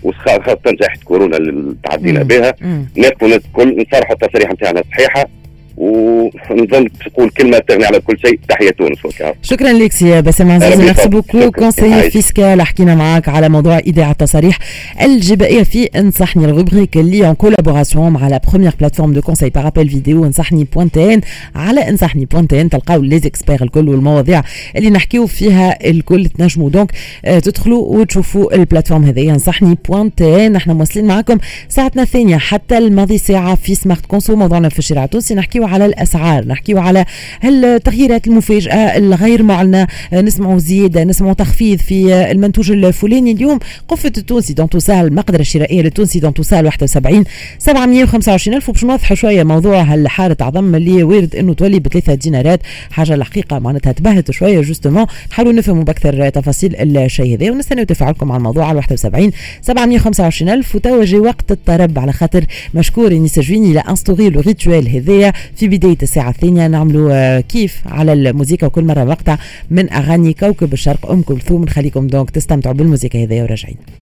وخاصه 0.04 0.60
جائحة 0.66 0.98
كورونا 1.06 1.38
اللي 1.38 1.76
تعدينا. 1.84 2.24
بها. 2.24 2.56
نقفل 2.98 3.34
الكل 3.34 3.78
نصرحوا 3.82 4.16
التصاريح 4.16 4.52
نتاعنا 4.52 4.84
صحيحة 4.92 5.30
ونظن 5.78 6.88
تقول 7.06 7.30
كلمة 7.30 7.60
تغني 7.60 7.86
على 7.86 8.00
كل 8.00 8.18
شيء. 8.26 8.40
تحية 8.50 8.70
تونس 8.70 9.06
وكا 9.06 9.34
شكرا 9.42 9.74
لك 9.74 9.92
سي 9.92 10.22
بسام 10.22 10.52
عزيز 10.52 10.80
merci. 10.80 11.10
beaucoup. 11.10 11.52
conseiller. 11.52 12.10
fiscal 12.12 12.62
حكينا 12.62 12.96
معاك 12.96 13.30
على 13.30 13.50
موضوع 13.50 13.78
ايداع 13.78 14.12
التصاريح 14.12 14.60
الجبائية 15.02 15.64
في 15.64 15.86
انصحني. 15.86 16.46
ال 16.46 16.51
rubrique 16.51 16.98
اللي 16.98 17.30
en 17.30 17.34
collaboration 17.34 18.12
مع 18.12 18.28
la 18.28 18.42
première 18.50 18.74
plateforme 18.80 19.14
de 19.14 19.22
conseils 19.22 19.50
par 19.50 19.68
appel 19.68 19.90
vidéo 19.90 20.26
انصحني 20.26 20.68
point 20.76 20.92
tn 20.92 21.22
على 21.56 21.90
انصحني 21.90 22.26
point 22.26 22.48
tn 22.48 22.70
تلقاو 22.70 23.02
لي 23.02 23.20
زيكسبير 23.20 23.64
الكل 23.64 23.90
والمواضيع 23.90 24.44
اللي 24.76 24.90
نحكيو 24.90 25.28
فيها 25.28 25.90
الكل. 25.90 26.26
تنجموا 26.26 26.70
donc 26.70 26.92
آه، 27.26 27.40
تدخلوا 27.40 27.86
وتشوفوا 27.98 28.56
ال 28.56 28.60
plateforme 28.60 29.04
هذه. 29.04 29.30
انصحني 29.30 29.78
point 29.90 30.16
tn 30.16 30.56
إحنا 30.56 30.74
مواصلين 30.74 31.08
معكم 31.08 31.38
ساعتنا 31.70 32.02
الثانية 32.02 32.38
حتى 32.38 32.78
الماضي 32.78 33.18
ساعة 33.18 33.56
في 33.56 33.76
Smart 33.76 34.06
Conso 34.06 34.36
موضوعنا 34.36 34.70
في 34.70 34.80
الشارع 34.80 35.04
التونسي. 35.04 35.36
نحكيو 35.36 35.63
على 35.64 35.86
الأسعار 35.86 36.48
نحكيو 36.48 36.80
على 36.80 37.06
التغييرات 37.44 38.28
المفاجئه 38.28 38.98
الغير 38.98 39.44
معلنه 39.44 39.88
نسمعوا 40.14 40.60
زياده 40.60 41.04
نسمعوا 41.04 41.34
تخفيض 41.34 41.80
في 41.80 42.32
المنتوج 42.32 42.72
الفلاني. 42.72 43.32
اليوم 43.32 43.60
قفة 43.88 44.12
التونسي 44.18 44.54
dans 44.54 44.70
tout 44.70 44.94
ça 44.94 45.06
المقدره 45.06 45.42
الشرائيه 45.42 45.82
للتونسي 45.82 46.20
dans 46.20 46.34
tout 46.34 46.55
ça 46.55 46.66
71 46.66 47.24
725 47.58 48.58
ألف 48.58 48.70
وباش 48.70 48.84
نوضحوا 48.84 49.16
شوية 49.16 49.44
موضوع 49.44 49.82
هالحاره 49.82 50.38
عظم 50.42 50.76
اللي 50.76 51.04
وارد 51.04 51.36
إنه 51.36 51.54
تولي 51.54 51.80
بثلاثة 51.80 52.14
دينارات. 52.14 52.60
حاجة 52.92 53.14
الحقيقة 53.14 53.60
معناتها 53.60 53.92
تبهت 53.92 54.32
شوية 54.32 54.62
justement. 54.62 55.06
نحاولوا 55.32 55.54
نفهموا 55.54 55.84
بأكثر 55.84 56.30
تفاصيل 56.30 56.98
الشيء 56.98 57.38
هذا 57.38 57.52
ونستناو 57.52 57.86
تفاعلكم 57.86 58.32
على 58.32 58.38
الموضوع 58.38 58.66
على 58.66 58.78
71 58.78 59.32
725 59.62 60.50
ألف 60.50 60.76
وتوا 60.76 61.20
وقت 61.20 61.52
الطرب 61.52 62.00
على 62.00 62.14
خاطر 62.14 62.46
مشكور 62.74 63.12
اني 63.12 63.28
سجويني 63.28 63.74
لانستوري 63.74 64.30
لو 64.30 64.42
ريتوال 64.42 64.90
هذايا. 64.90 65.34
في 65.56 65.68
بداية 65.68 65.98
الساعة 66.04 66.30
الثانية 66.30 66.68
نعملوا 66.68 67.10
آه، 67.14 67.40
كيف 67.40 67.82
على 67.86 68.14
الموسيقى 68.14 68.68
وكل 68.68 68.84
مرة 68.84 69.04
مقطع 69.04 69.38
من 69.72 69.94
أغاني 69.94 70.34
كوكب 70.34 70.74
الشرق. 70.74 71.12
أم 71.12 71.22
كلثوم 71.22 71.64
نخليكم 71.64 72.08
دونك 72.08 72.30
تستمتعوا 72.30 72.76
بالموسيقى 72.76 73.24
هذايا 73.24 73.44
وراجعين. 73.44 73.78